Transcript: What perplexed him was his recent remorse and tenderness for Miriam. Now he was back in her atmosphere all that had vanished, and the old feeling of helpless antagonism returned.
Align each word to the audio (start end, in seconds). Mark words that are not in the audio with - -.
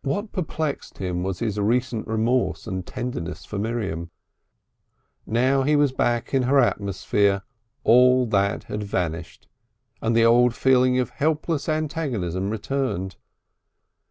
What 0.00 0.32
perplexed 0.32 0.96
him 0.96 1.22
was 1.22 1.40
his 1.40 1.58
recent 1.60 2.06
remorse 2.06 2.66
and 2.66 2.86
tenderness 2.86 3.44
for 3.44 3.58
Miriam. 3.58 4.10
Now 5.26 5.62
he 5.62 5.76
was 5.76 5.92
back 5.92 6.32
in 6.32 6.44
her 6.44 6.58
atmosphere 6.58 7.42
all 7.84 8.24
that 8.28 8.64
had 8.64 8.82
vanished, 8.82 9.46
and 10.00 10.16
the 10.16 10.24
old 10.24 10.54
feeling 10.54 10.98
of 10.98 11.10
helpless 11.10 11.68
antagonism 11.68 12.48
returned. 12.48 13.16